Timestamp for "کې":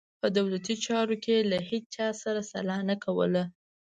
1.23-1.31